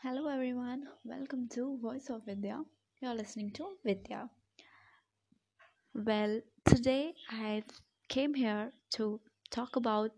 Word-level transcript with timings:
Hello 0.00 0.28
everyone, 0.28 0.84
welcome 1.02 1.48
to 1.48 1.76
Voice 1.82 2.08
of 2.08 2.24
Vidya. 2.24 2.62
You're 3.02 3.16
listening 3.16 3.50
to 3.54 3.66
Vidya. 3.84 4.30
Well, 5.92 6.40
today 6.64 7.14
I 7.28 7.64
came 8.08 8.32
here 8.32 8.70
to 8.90 9.18
talk 9.50 9.74
about 9.74 10.12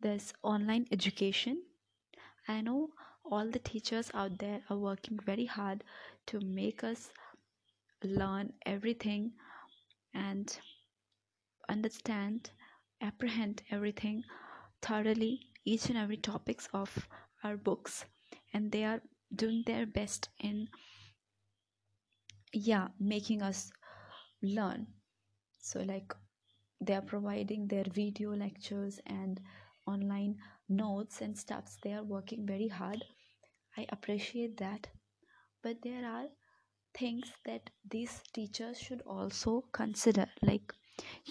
this 0.00 0.32
online 0.42 0.86
education. 0.92 1.62
I 2.48 2.62
know 2.62 2.88
all 3.22 3.50
the 3.50 3.58
teachers 3.58 4.10
out 4.14 4.38
there 4.38 4.62
are 4.70 4.78
working 4.78 5.20
very 5.26 5.44
hard 5.44 5.84
to 6.28 6.40
make 6.40 6.82
us 6.82 7.10
learn 8.02 8.54
everything 8.64 9.32
and 10.14 10.58
understand, 11.68 12.50
apprehend 13.02 13.62
everything 13.70 14.24
thoroughly, 14.80 15.40
each 15.66 15.90
and 15.90 15.98
every 15.98 16.16
topics 16.16 16.66
of 16.72 17.06
our 17.44 17.56
books, 17.56 18.04
and 18.52 18.72
they 18.72 18.84
are 18.84 19.02
doing 19.34 19.62
their 19.66 19.86
best 19.86 20.28
in 20.40 20.68
yeah 22.52 22.88
making 22.98 23.42
us 23.42 23.70
learn. 24.42 24.86
So 25.60 25.80
like 25.82 26.14
they 26.80 26.94
are 26.94 27.02
providing 27.02 27.68
their 27.68 27.84
video 27.84 28.34
lectures 28.34 29.00
and 29.06 29.40
online 29.86 30.36
notes 30.68 31.20
and 31.20 31.36
stuffs 31.38 31.78
they 31.82 31.92
are 31.94 32.04
working 32.04 32.46
very 32.46 32.68
hard. 32.68 33.04
I 33.76 33.86
appreciate 33.90 34.56
that. 34.58 34.88
But 35.62 35.82
there 35.82 36.06
are 36.06 36.26
things 36.94 37.32
that 37.46 37.70
these 37.90 38.22
teachers 38.32 38.78
should 38.80 39.02
also 39.02 39.64
consider. 39.72 40.26
Like 40.42 40.72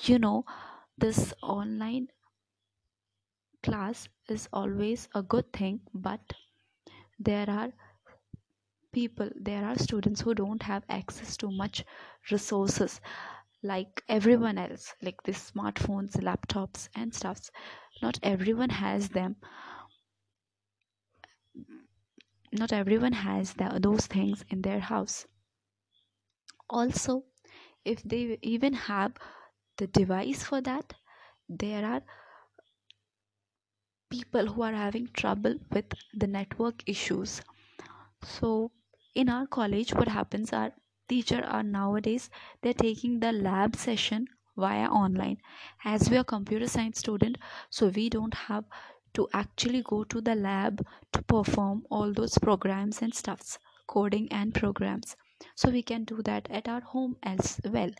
you 0.03 0.19
know 0.19 0.45
this 0.97 1.33
online 1.41 2.09
class 3.63 4.07
is 4.29 4.47
always 4.53 5.07
a 5.15 5.23
good 5.23 5.51
thing 5.53 5.79
but 5.93 6.21
there 7.19 7.49
are 7.49 7.71
people 8.93 9.29
there 9.35 9.65
are 9.65 9.77
students 9.77 10.21
who 10.21 10.35
don't 10.35 10.63
have 10.63 10.83
access 10.89 11.35
to 11.37 11.49
much 11.49 11.83
resources 12.31 12.99
like 13.63 14.03
everyone 14.09 14.57
else 14.57 14.93
like 15.01 15.23
these 15.23 15.51
smartphones 15.51 16.17
laptops 16.17 16.89
and 16.95 17.13
stuffs. 17.13 17.49
Not 18.01 18.19
everyone 18.21 18.69
has 18.69 19.09
them. 19.09 19.37
Not 22.51 22.73
everyone 22.73 23.13
has 23.13 23.53
the, 23.53 23.79
those 23.81 24.05
things 24.05 24.43
in 24.49 24.61
their 24.61 24.79
house. 24.79 25.25
Also 26.69 27.23
if 27.85 28.03
they 28.03 28.37
even 28.41 28.73
have 28.73 29.13
the 29.77 29.87
device 29.87 30.43
for 30.43 30.61
that 30.61 30.93
there 31.49 31.85
are 31.85 32.01
people 34.13 34.47
who 34.47 34.61
are 34.63 34.73
having 34.73 35.07
trouble 35.21 35.55
with 35.71 35.93
the 36.13 36.27
network 36.27 36.83
issues. 36.87 37.41
So 38.23 38.71
in 39.15 39.29
our 39.29 39.47
college 39.47 39.93
what 39.93 40.07
happens 40.07 40.53
are 40.53 40.73
teacher 41.09 41.43
are 41.45 41.63
nowadays 41.63 42.29
they're 42.61 42.73
taking 42.73 43.19
the 43.19 43.31
lab 43.31 43.75
session 43.75 44.27
via 44.57 44.87
online. 44.89 45.37
As 45.83 46.09
we 46.09 46.17
are 46.17 46.23
computer 46.23 46.67
science 46.67 46.99
student 46.99 47.37
so 47.69 47.87
we 47.89 48.09
don't 48.09 48.33
have 48.33 48.65
to 49.13 49.27
actually 49.33 49.81
go 49.83 50.03
to 50.05 50.21
the 50.21 50.35
lab 50.35 50.85
to 51.13 51.21
perform 51.23 51.85
all 51.89 52.13
those 52.13 52.37
programs 52.37 53.01
and 53.01 53.13
stuffs 53.13 53.57
coding 53.87 54.31
and 54.31 54.53
programs. 54.53 55.15
So 55.55 55.69
we 55.69 55.83
can 55.83 56.03
do 56.05 56.21
that 56.23 56.49
at 56.49 56.67
our 56.67 56.81
home 56.81 57.17
as 57.23 57.59
well. 57.65 57.91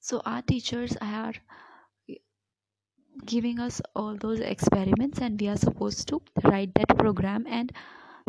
So 0.00 0.20
our 0.26 0.42
teachers 0.42 0.96
are 1.00 1.32
giving 3.26 3.58
us 3.60 3.80
all 3.94 4.16
those 4.16 4.40
experiments 4.40 5.20
and 5.20 5.40
we 5.40 5.48
are 5.48 5.56
supposed 5.56 6.08
to 6.08 6.22
write 6.44 6.74
that 6.74 6.96
program 6.98 7.46
and 7.46 7.72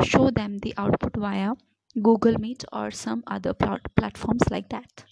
show 0.04 0.30
them 0.30 0.58
the 0.58 0.74
output 0.76 1.16
via 1.16 1.54
Google 2.02 2.38
Meet 2.38 2.64
or 2.72 2.90
some 2.90 3.24
other 3.26 3.54
plat- 3.54 3.94
platforms 3.96 4.42
like 4.50 4.68
that. 4.70 5.04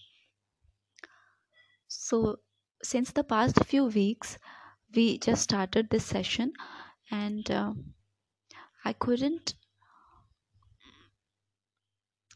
So, 1.88 2.38
since 2.82 3.12
the 3.12 3.22
past 3.22 3.62
few 3.66 3.84
weeks, 3.84 4.38
we 4.94 5.18
just 5.18 5.42
started 5.42 5.90
this 5.90 6.06
session 6.06 6.54
and 7.10 7.50
uh, 7.50 7.74
I 8.84 8.92
couldn't 8.92 9.54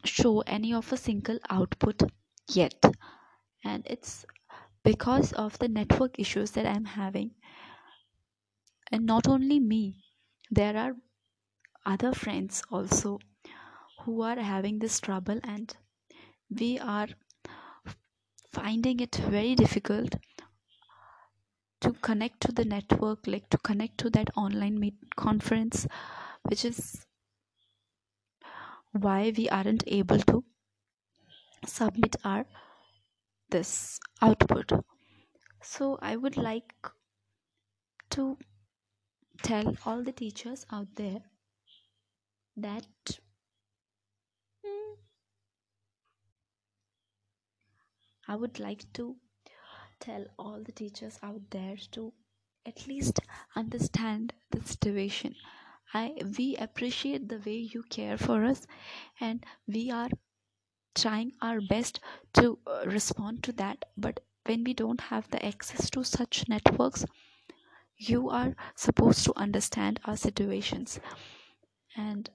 show 0.05 0.41
any 0.43 0.72
of 0.72 0.93
a 0.93 0.97
single 0.97 1.38
output 1.50 2.03
yet. 2.50 2.82
And 3.65 3.87
it's 3.87 4.26
because 4.84 5.33
of 5.33 5.59
the 5.59 5.69
network 5.69 6.19
issues 6.19 6.53
that 6.53 6.67
I'm 6.67 6.84
having. 6.84 7.33
And 8.93 9.06
not 9.06 9.27
only 9.27 9.59
me, 9.59 9.97
there 10.50 10.77
are 10.77 10.93
other 11.87 12.12
friends 12.12 12.62
also 12.71 13.19
who 14.00 14.23
are 14.23 14.39
having 14.39 14.78
this 14.78 15.00
trouble 15.00 15.41
and 15.43 15.75
we 16.50 16.78
are 16.78 17.09
finding 18.53 19.00
it 19.00 19.17
very 19.17 19.55
difficult 19.55 20.17
to 21.81 21.93
connect 21.93 22.41
to 22.41 22.53
the 22.53 22.65
network 22.65 23.27
like 23.27 23.49
to 23.50 23.59
connect 23.59 23.99
to 23.99 24.11
that 24.11 24.31
online 24.37 24.78
meet 24.78 24.94
conference 25.17 25.87
which 26.43 26.65
is 26.65 27.05
why 28.93 29.33
we 29.37 29.49
aren't 29.49 29.84
able 29.87 30.19
to 30.19 30.44
submit 31.67 32.17
our 32.25 32.47
this 33.56 33.72
output 34.22 34.72
so 35.75 35.98
i 36.03 36.16
would 36.16 36.37
like 36.37 36.75
to 38.10 38.37
tell 39.42 39.75
all 39.84 40.03
the 40.03 40.12
teachers 40.12 40.66
out 40.72 40.88
there 40.97 41.20
that 42.56 42.87
mm, 44.64 44.94
I 48.28 48.37
would 48.37 48.59
like 48.60 48.91
to 48.94 49.16
tell 50.00 50.26
all 50.38 50.62
the 50.62 50.72
teachers 50.72 51.19
out 51.22 51.50
there 51.50 51.76
to 51.93 52.12
at 52.66 52.87
least 52.87 53.20
understand 53.56 54.32
the 54.50 54.62
situation. 54.64 55.34
I 55.93 56.14
we 56.38 56.56
appreciate 56.56 57.28
the 57.28 57.43
way 57.44 57.56
you 57.56 57.82
care 57.82 58.16
for 58.16 58.44
us 58.44 58.66
and 59.20 59.44
we 59.66 59.91
are 59.91 60.09
trying 60.94 61.32
our 61.43 61.60
best 61.60 62.00
to 62.34 62.59
uh, 62.66 62.84
respond 62.87 63.43
to 63.44 63.53
that 63.53 63.84
but 63.97 64.21
when 64.47 64.65
we 64.65 64.75
don't 64.75 65.00
have 65.00 65.28
the 65.31 65.44
access 65.44 65.91
to 65.91 66.05
such 66.05 66.49
networks 66.49 67.05
you 67.99 68.28
are 68.31 68.55
supposed 68.77 69.25
to 69.25 69.32
understand 69.37 70.00
our 70.05 70.16
situations. 70.16 71.00
And 71.97 72.31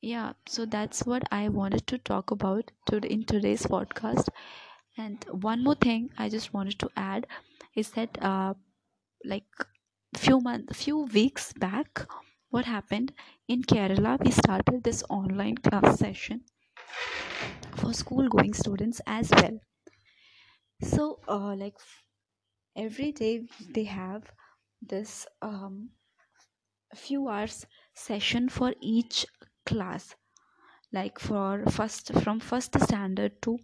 yeah 0.00 0.34
so 0.46 0.66
that's 0.66 1.04
what 1.06 1.24
i 1.32 1.48
wanted 1.48 1.86
to 1.86 1.98
talk 1.98 2.30
about 2.30 2.70
today 2.86 3.08
in 3.08 3.24
today's 3.24 3.66
podcast. 3.66 4.28
And 4.98 5.24
one 5.30 5.64
more 5.64 5.74
thing 5.76 6.10
i 6.18 6.28
just 6.28 6.54
wanted 6.54 6.78
to 6.80 6.90
add 6.96 7.26
is 7.76 7.90
that 7.92 8.22
uh 8.22 8.54
like 9.24 9.66
few 10.16 10.40
months 10.40 10.82
few 10.84 10.98
weeks 10.98 11.52
back 11.54 12.06
what 12.50 12.66
happened? 12.66 13.12
In 13.48 13.62
kerala 13.64 14.18
we 14.24 14.30
started 14.30 14.84
this 14.84 15.04
online 15.10 15.56
class 15.58 15.98
session 15.98 16.44
for 17.76 17.92
school 17.92 18.28
going 18.28 18.54
students 18.54 19.00
as 19.06 19.30
well. 19.30 19.58
So 20.82 21.18
uh 21.26 21.56
like 21.56 21.78
every 22.76 23.12
day 23.12 23.48
they 23.74 23.84
have 23.84 24.32
this 24.82 25.26
um 25.42 25.90
few 26.94 27.28
hours 27.28 27.66
session 27.94 28.48
for 28.48 28.74
each 28.80 29.26
class. 29.66 30.16
Like 30.92 31.18
for 31.20 31.64
first 31.66 32.12
from 32.22 32.40
first 32.40 32.78
standard 32.80 33.42
to 33.42 33.58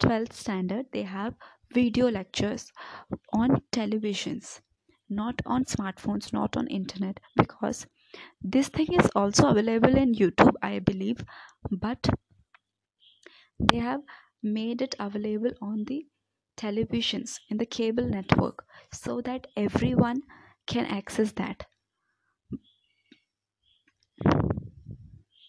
12th 0.00 0.34
standard 0.34 0.86
they 0.92 1.02
have 1.04 1.36
video 1.72 2.10
lectures 2.10 2.72
on 3.32 3.62
televisions 3.72 4.60
not 5.08 5.40
on 5.46 5.64
smartphones 5.64 6.32
not 6.32 6.56
on 6.56 6.66
internet 6.68 7.20
because 7.36 7.86
this 8.42 8.68
thing 8.68 8.92
is 9.00 9.10
also 9.16 9.48
available 9.50 9.96
in 9.96 10.14
youtube 10.14 10.54
i 10.62 10.78
believe 10.80 11.24
but 11.86 12.08
they 13.70 13.78
have 13.78 14.02
made 14.42 14.82
it 14.82 14.94
available 14.98 15.52
on 15.60 15.84
the 15.84 16.06
televisions 16.56 17.40
in 17.48 17.56
the 17.58 17.66
cable 17.66 18.06
network 18.06 18.66
so 18.92 19.20
that 19.20 19.46
everyone 19.56 20.22
can 20.66 20.86
access 20.86 21.32
that. 21.32 21.66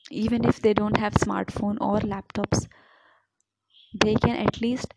Even 0.09 0.45
if 0.45 0.59
they 0.59 0.73
don't 0.73 0.97
have 0.97 1.13
smartphone 1.13 1.77
or 1.79 2.00
laptops 2.00 2.67
they 4.00 4.13
can 4.13 4.35
at 4.35 4.62
least 4.62 4.94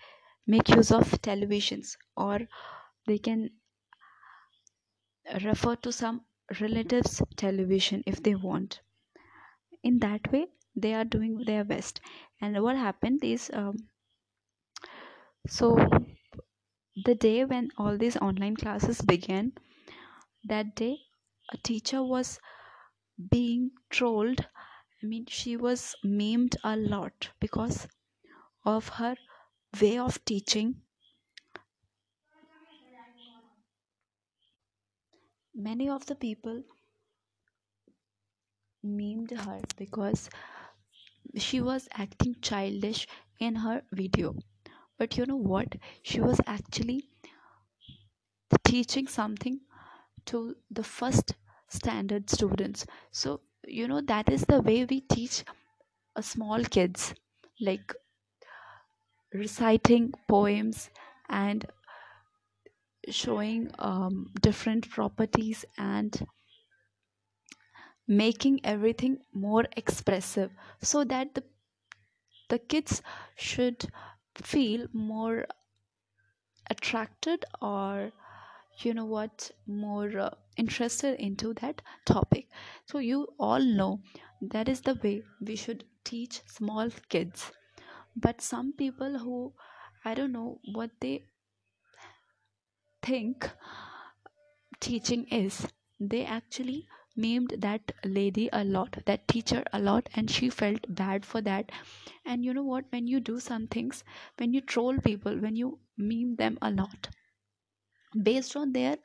make 0.46 0.68
use 0.68 0.92
of 0.92 1.10
televisions 1.22 1.96
or 2.16 2.40
they 3.06 3.18
can 3.18 3.50
refer 5.44 5.76
to 5.76 5.92
some 5.92 6.24
relatives 6.60 7.22
television 7.36 8.02
if 8.06 8.20
they 8.22 8.34
want. 8.34 8.80
In 9.82 9.98
that 10.00 10.32
way 10.32 10.46
they 10.80 10.94
are 10.94 11.04
doing 11.04 11.44
their 11.44 11.64
best. 11.64 12.00
And 12.40 12.62
what 12.62 12.76
happened 12.76 13.24
is 13.24 13.50
um, 13.54 13.88
so 15.48 15.76
the 17.04 17.14
day 17.14 17.46
when 17.46 17.70
all 17.78 17.96
these 17.96 18.16
online 18.18 18.54
classes 18.54 19.00
began 19.00 19.52
that 20.44 20.74
day 20.76 20.98
a 21.52 21.56
teacher 21.58 22.02
was 22.02 22.40
being 23.30 23.72
trolled. 23.90 24.40
I 25.02 25.06
mean 25.06 25.26
she 25.26 25.56
was 25.56 25.96
memed 26.04 26.56
a 26.64 26.76
lot 26.76 27.30
because 27.40 27.88
of 28.64 28.88
her 28.90 29.16
way 29.80 29.98
of 29.98 30.24
teaching. 30.24 30.82
Many 35.54 35.90
of 35.90 36.06
the 36.06 36.14
people 36.14 36.64
memed 38.84 39.30
her 39.30 39.60
because 39.76 40.28
she 41.42 41.60
was 41.60 41.88
acting 41.92 42.36
childish 42.42 43.06
in 43.40 43.56
her 43.56 43.82
video. 43.92 44.36
But 44.98 45.16
you 45.16 45.26
know 45.26 45.36
what? 45.36 45.76
She 46.02 46.20
was 46.20 46.40
actually 46.46 47.08
teaching 48.64 49.06
something 49.06 49.60
to 50.26 50.56
the 50.70 50.84
first 50.84 51.34
standard 51.68 52.30
students. 52.30 52.86
So 53.10 53.40
you 53.66 53.88
know 53.88 54.00
that 54.02 54.30
is 54.30 54.42
the 54.42 54.60
way 54.62 54.84
we 54.84 55.00
teach 55.00 55.44
a 56.16 56.22
small 56.22 56.64
kids 56.64 57.14
like 57.60 57.94
reciting 59.32 60.12
poems 60.28 60.90
and 61.28 61.64
showing 63.10 63.70
um, 63.78 64.32
different 64.40 64.88
properties 64.90 65.64
and 65.76 66.26
making 68.08 68.60
everything 68.64 69.18
more 69.32 69.66
expressive 69.76 70.50
so 70.82 71.04
that 71.04 71.34
the, 71.34 71.44
the 72.48 72.58
kids 72.58 73.00
should 73.36 73.92
feel 74.34 74.88
more 74.92 75.46
attracted 76.70 77.44
or 77.60 78.12
you 78.78 78.94
know 78.94 79.04
what 79.04 79.50
more 79.66 80.18
uh, 80.18 80.30
interested 80.56 81.18
into 81.20 81.52
that 81.54 81.82
topic. 82.06 82.48
So 82.86 82.98
you 82.98 83.28
all 83.38 83.60
know 83.60 84.02
that 84.40 84.68
is 84.68 84.82
the 84.82 84.94
way 85.02 85.22
we 85.40 85.56
should 85.56 85.84
teach 86.04 86.42
small 86.46 86.90
kids. 87.08 87.52
But 88.16 88.40
some 88.42 88.72
people 88.72 89.18
who 89.18 89.54
i 90.04 90.14
don't 90.14 90.32
know 90.32 90.60
what 90.74 90.90
they 91.00 91.24
think 93.02 93.50
teaching 94.80 95.24
is 95.28 95.68
they 96.00 96.24
actually 96.24 96.86
memed 97.18 97.60
that 97.60 97.92
lady 98.04 98.48
a 98.52 98.64
lot 98.64 98.98
that 99.06 99.28
teacher 99.28 99.62
a 99.72 99.78
lot 99.80 100.08
and 100.14 100.30
she 100.30 100.48
felt 100.50 100.86
bad 100.88 101.26
for 101.26 101.40
that. 101.42 101.70
And 102.24 102.44
you 102.44 102.54
know 102.54 102.64
what? 102.64 102.86
When 102.90 103.06
you 103.08 103.20
do 103.20 103.40
some 103.40 103.66
things 103.66 104.04
when 104.38 104.54
you 104.54 104.60
troll 104.62 104.98
people 104.98 105.36
when 105.38 105.56
you 105.56 105.78
meme 105.98 106.36
them 106.36 106.58
a 106.62 106.70
lot 106.70 107.08
based 108.22 108.54
on 108.56 108.72
their 108.72 108.98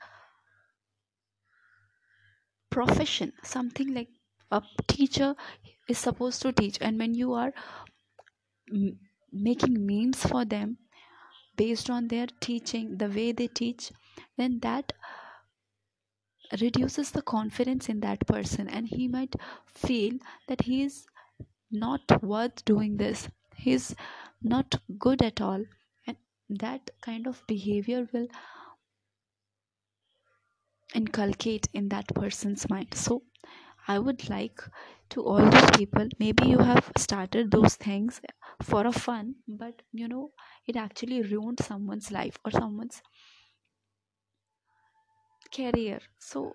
profession 2.70 3.32
something 3.44 3.94
like 3.94 4.10
a 4.52 4.62
teacher 4.88 5.36
is 5.88 5.98
supposed 5.98 6.42
to 6.42 6.52
teach. 6.52 6.78
And 6.82 7.00
when 7.00 7.14
you 7.16 7.34
are 7.34 7.54
m- 8.70 9.00
making 9.32 9.86
memes 9.86 10.26
for 10.26 10.44
them 10.44 10.78
based 11.58 11.90
on 11.90 12.08
their 12.10 12.28
teaching 12.42 12.98
the 12.98 13.10
way 13.10 13.32
they 13.34 13.48
teach 13.48 13.92
then 14.38 14.60
that 14.62 14.94
reduces 16.62 17.12
the 17.12 17.22
confidence 17.22 17.90
in 17.90 18.00
that 18.02 18.26
person 18.28 18.68
and 18.70 18.88
he 18.88 19.08
might 19.08 19.36
feel 19.68 20.14
that 20.48 20.62
he 20.62 20.84
is 20.84 21.06
not 21.72 22.24
worth 22.24 22.64
doing 22.66 22.98
this. 22.98 23.30
He's 23.56 23.96
not 24.42 24.76
good 25.00 25.22
at 25.22 25.42
all. 25.42 25.64
And 26.08 26.18
that 26.50 26.92
kind 27.02 27.28
of 27.28 27.44
behavior 27.48 28.08
will 28.14 28.28
inculcate 30.96 31.68
in 31.74 31.90
that 31.90 32.08
person's 32.16 32.70
mind. 32.70 32.94
So 32.96 33.24
i 33.88 34.00
would 34.00 34.30
like 34.30 34.62
to 35.10 35.24
all 35.24 35.46
those 35.54 35.72
people 35.78 36.08
maybe 36.20 36.48
you 36.48 36.60
have 36.60 36.92
started 36.98 37.52
those 37.52 37.76
things 37.76 38.22
for 38.62 38.88
a 38.88 38.94
fun 38.94 39.36
but 39.48 39.82
you 39.92 40.08
know 40.08 40.32
it 40.68 40.78
actually 40.78 41.22
ruined 41.22 41.60
someone's 41.60 42.12
life 42.12 42.38
or 42.46 42.52
someone's 42.52 43.02
career. 45.56 46.00
So 46.20 46.54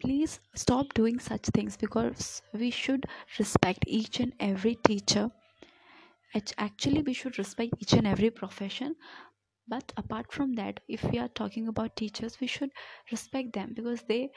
please 0.00 0.40
stop 0.54 0.94
doing 0.94 1.20
such 1.20 1.46
things 1.46 1.76
because 1.76 2.42
we 2.54 2.70
should 2.70 3.06
respect 3.38 3.84
each 3.86 4.20
and 4.20 4.34
every 4.40 4.76
teacher. 4.76 5.30
Actually 6.56 7.02
we 7.02 7.12
should 7.12 7.36
respect 7.36 7.74
each 7.80 7.92
and 7.92 8.06
every 8.06 8.30
profession. 8.30 8.94
But 9.68 9.92
apart 9.96 10.32
from 10.32 10.54
that 10.54 10.80
if 10.88 11.04
we 11.04 11.18
are 11.18 11.28
talking 11.28 11.68
about 11.68 11.96
teachers 11.96 12.40
we 12.40 12.46
should 12.46 12.70
respect 13.10 13.52
them 13.54 13.74
because 13.74 14.02
they 14.02 14.30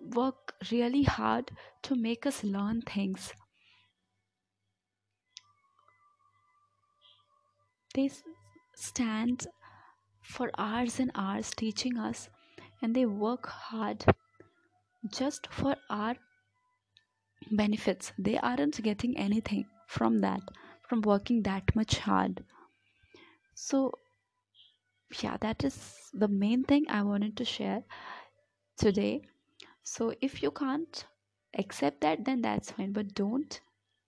work 0.00 0.54
really 0.72 1.04
hard 1.04 1.52
to 1.84 1.96
make 1.96 2.26
us 2.26 2.44
learn 2.44 2.82
things. 2.82 3.34
They 7.94 8.10
stand 8.74 9.46
for 10.22 10.50
hours 10.58 11.00
and 11.00 11.10
hours 11.14 11.50
teaching 11.52 11.98
us 11.98 12.30
and 12.82 12.94
they 12.94 13.06
work 13.06 13.46
hard 13.46 14.04
just 15.08 15.46
for 15.50 15.76
our 15.88 16.16
benefits. 17.50 18.12
They 18.18 18.38
aren't 18.38 18.82
getting 18.82 19.16
anything 19.16 19.66
from 19.86 20.18
that 20.20 20.40
from 20.88 21.02
working 21.02 21.42
that 21.42 21.74
much 21.76 21.98
hard. 21.98 22.44
So 23.54 23.92
yeah 25.22 25.36
that 25.40 25.64
is 25.64 25.76
the 26.12 26.28
main 26.28 26.62
thing 26.62 26.84
i 26.88 27.02
wanted 27.02 27.36
to 27.36 27.44
share 27.44 27.82
today. 28.76 29.22
So 29.82 30.14
if 30.20 30.42
you 30.42 30.50
can't 30.50 31.04
accept 31.58 32.00
that 32.02 32.24
then 32.24 32.42
that's 32.42 32.70
fine 32.70 32.92
but 32.92 33.14
don't 33.14 33.60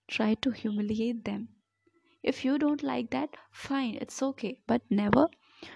try 0.09 0.35
to 0.35 0.51
humiliate 0.51 1.25
them. 1.25 1.49
If 2.23 2.45
you 2.45 2.59
don't 2.59 2.83
like 2.83 3.11
that 3.11 3.37
fine 3.53 3.97
it's 4.01 4.23
okay 4.23 4.59
but 4.67 4.83
never 4.91 5.29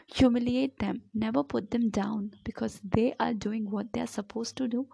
humiliate 0.06 0.78
them 0.78 1.02
never 1.14 1.42
put 1.42 1.70
them 1.70 1.90
down 1.90 2.32
because 2.44 2.80
they 2.82 3.14
are 3.20 3.34
doing 3.34 3.70
what 3.70 3.92
they 3.92 4.00
are 4.00 4.06
supposed 4.06 4.56
to 4.56 4.68
do 4.68 4.86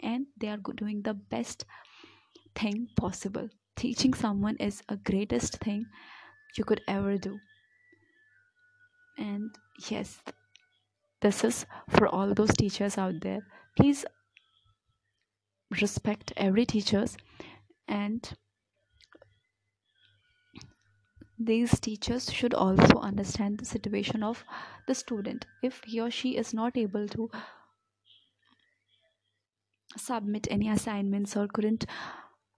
and 0.00 0.26
they 0.36 0.48
are 0.48 0.60
doing 0.76 1.02
the 1.02 1.14
best 1.14 1.64
thing 2.54 2.88
possible. 2.96 3.48
Teaching 3.76 4.14
someone 4.14 4.56
is 4.56 4.82
a 4.88 4.96
greatest 4.96 5.58
thing 5.58 5.86
you 6.56 6.64
could 6.64 6.80
ever 6.88 7.18
do. 7.18 7.38
And 9.18 9.50
yes 9.90 10.20
this 11.20 11.44
is 11.44 11.66
for 11.88 12.08
all 12.08 12.34
those 12.34 12.54
teachers 12.54 12.98
out 12.98 13.20
there. 13.20 13.40
Please 13.76 14.04
respect 15.80 16.32
every 16.36 16.64
teachers 16.64 17.16
and 17.88 18.34
these 21.38 21.78
teachers 21.80 22.32
should 22.32 22.54
also 22.54 22.98
understand 22.98 23.58
the 23.58 23.64
situation 23.64 24.22
of 24.22 24.44
the 24.86 24.94
student. 24.94 25.46
If 25.62 25.82
he 25.84 26.00
or 26.00 26.10
she 26.10 26.36
is 26.36 26.54
not 26.54 26.76
able 26.76 27.06
to 27.08 27.30
submit 29.96 30.46
any 30.50 30.68
assignments 30.68 31.36
or 31.36 31.46
couldn't 31.48 31.86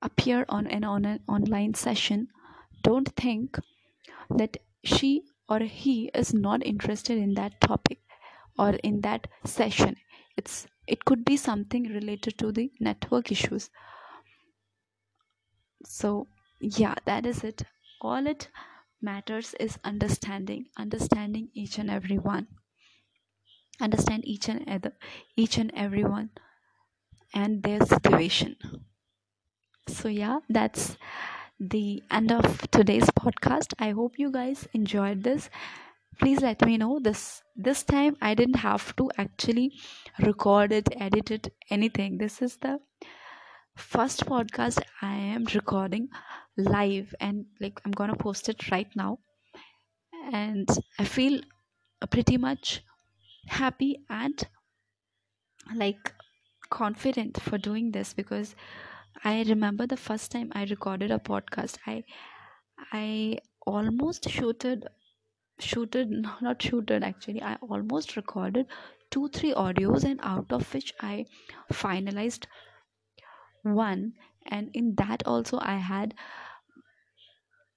appear 0.02 0.44
on 0.48 0.66
an 0.66 0.84
on 0.84 1.04
an 1.04 1.20
online 1.28 1.74
session 1.74 2.28
don't 2.82 3.08
think 3.16 3.58
that 4.30 4.56
she 4.84 5.22
or 5.48 5.60
he 5.60 6.10
is 6.14 6.32
not 6.34 6.64
interested 6.64 7.18
in 7.18 7.34
that 7.34 7.60
topic 7.60 7.98
or 8.58 8.70
in 8.82 9.00
that 9.00 9.26
session. 9.44 9.96
It's 10.36 10.66
it 10.86 11.04
could 11.04 11.24
be 11.24 11.36
something 11.36 11.84
related 11.84 12.38
to 12.38 12.52
the 12.52 12.70
network 12.80 13.32
issues. 13.32 13.70
So 15.84 16.28
yeah 16.60 16.94
that 17.04 17.26
is 17.26 17.42
it. 17.44 17.62
All 18.00 18.26
it 18.26 18.48
matters 19.00 19.54
is 19.60 19.78
understanding 19.84 20.66
understanding 20.78 21.48
each 21.54 21.78
and 21.78 21.90
every 21.90 22.18
one. 22.18 22.46
Understand 23.80 24.24
each 24.26 24.48
and 24.48 24.68
other 24.68 24.92
each 25.36 25.58
and 25.58 25.70
everyone 25.74 26.30
and 27.34 27.62
their 27.62 27.80
situation. 27.86 28.56
So 29.88 30.08
yeah 30.08 30.40
that's 30.48 30.96
the 31.60 32.02
end 32.10 32.32
of 32.32 32.70
today's 32.70 33.10
podcast. 33.10 33.74
I 33.78 33.90
hope 33.90 34.18
you 34.18 34.30
guys 34.30 34.68
enjoyed 34.72 35.22
this. 35.24 35.50
Please 36.20 36.40
let 36.40 36.64
me 36.64 36.76
know. 36.78 36.98
This 37.00 37.42
this 37.56 37.82
time 37.84 38.16
i 38.20 38.34
didn't 38.34 38.62
have 38.64 38.94
to 38.96 39.10
actually 39.18 39.72
record 40.20 40.72
it 40.72 40.88
edit 40.96 41.30
it 41.30 41.52
anything. 41.70 42.18
This 42.18 42.42
is 42.42 42.56
the 42.58 42.80
first 43.78 44.26
podcast 44.26 44.80
i 45.00 45.14
am 45.14 45.44
recording 45.54 46.08
live 46.56 47.14
and 47.20 47.46
like 47.60 47.80
i'm 47.84 47.92
gonna 47.92 48.16
post 48.16 48.48
it 48.48 48.70
right 48.70 48.94
now. 48.96 49.18
And 50.32 50.68
i 50.98 51.04
feel 51.04 51.40
pretty 52.10 52.36
much 52.36 52.82
happy 53.46 54.04
and 54.10 54.46
like 55.74 56.12
confident 56.70 57.40
for 57.40 57.58
doing 57.58 57.92
this 57.92 58.12
because 58.12 58.54
i 59.24 59.42
remember 59.44 59.86
the 59.86 59.96
first 59.96 60.30
time 60.32 60.52
i 60.54 60.64
recorded 60.64 61.10
a 61.10 61.18
podcast 61.18 61.78
i 61.86 62.04
i 62.92 63.38
almost 63.66 64.28
shooted 64.30 64.86
shooted 65.60 66.10
no, 66.10 66.32
not 66.40 66.62
shooted 66.62 67.02
actually 67.04 67.42
i 67.42 67.54
almost 67.56 68.16
recorded 68.16 68.66
two 69.10 69.28
three 69.28 69.52
audios 69.54 70.04
and 70.04 70.20
out 70.22 70.52
of 70.52 70.72
which 70.74 70.92
i 71.00 71.24
finalized 71.72 72.46
one. 73.74 74.14
And 74.46 74.70
in 74.74 74.94
that 74.96 75.22
also 75.26 75.58
i 75.60 75.76
had 75.76 76.14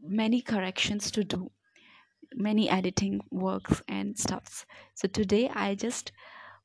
many 0.02 0.42
corrections 0.42 1.10
to 1.12 1.24
do 1.24 1.52
many 2.36 2.70
editing 2.70 3.22
works 3.32 3.82
and 3.88 4.18
stuffs. 4.18 4.66
So 4.96 5.08
today 5.08 5.50
i 5.50 5.76
just 5.76 6.12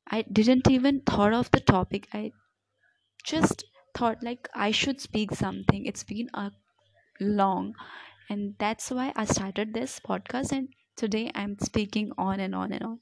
i 0.09 0.23
didn't 0.23 0.71
even 0.71 1.02
thought 1.02 1.33
of 1.35 1.50
the 1.52 1.61
topic. 1.61 2.09
I 2.14 2.33
just 3.25 3.64
thought 3.95 4.23
like 4.23 4.49
i 4.54 4.71
should 4.73 5.00
speak 5.00 5.33
something. 5.33 5.87
It's 5.87 6.04
been 6.04 6.30
a 6.35 6.52
long 7.21 7.75
and 8.30 8.56
that's 8.59 8.90
why 8.90 9.12
i 9.16 9.25
started 9.26 9.75
this 9.75 10.00
podcast 10.00 10.52
and 10.52 10.68
today 10.96 11.30
i'm 11.34 11.58
speaking 11.58 12.12
on 12.18 12.40
and 12.40 12.54
on 12.54 12.72
and 12.72 12.82
on. 12.82 13.00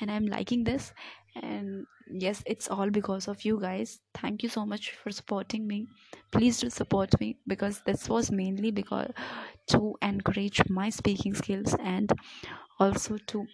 And 0.00 0.10
i'm 0.10 0.26
liking 0.26 0.64
this. 0.64 0.92
And 1.36 1.86
yes 2.10 2.42
it's 2.46 2.68
all 2.68 2.90
because 2.90 3.28
of 3.28 3.44
you 3.44 3.60
guys. 3.60 4.00
Thank 4.14 4.42
you 4.42 4.48
so 4.48 4.66
much 4.66 4.90
for 4.92 5.10
supporting 5.12 5.66
me. 5.66 5.86
Please 6.32 6.60
do 6.60 6.70
support 6.70 7.18
me 7.20 7.38
because 7.46 7.82
this 7.86 8.08
was 8.08 8.30
mainly 8.30 8.70
because 8.70 9.10
to 9.70 9.96
encourage 10.02 10.62
my 10.68 10.90
speaking 10.90 11.34
skills 11.34 11.74
and 11.80 12.12
also 12.80 13.18
to 13.28 13.46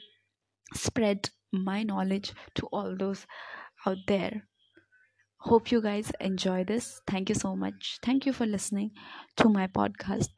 spread 0.74 1.30
my 1.52 1.82
knowledge 1.82 2.32
to 2.56 2.66
all 2.68 2.96
those 2.96 3.26
out 3.86 3.98
there. 4.08 4.46
Hope 5.38 5.70
you 5.70 5.80
guys 5.80 6.10
enjoy 6.20 6.64
this. 6.64 7.00
Thank 7.06 7.28
you 7.28 7.36
so 7.36 7.54
much. 7.54 7.98
Thank 8.02 8.26
you 8.26 8.32
for 8.32 8.46
listening 8.46 8.92
to 9.36 9.48
my 9.48 9.68
podcast. 9.68 10.30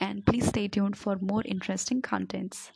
And 0.00 0.26
please 0.26 0.48
stay 0.48 0.68
tuned 0.68 0.98
for 0.98 1.16
more 1.20 1.42
interesting 1.44 2.02
contents 2.02 2.72